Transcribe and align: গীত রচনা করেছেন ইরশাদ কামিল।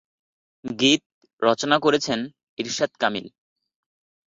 গীত 0.65 1.01
রচনা 1.41 1.77
করেছেন 1.79 2.19
ইরশাদ 2.57 2.91
কামিল। 3.01 3.25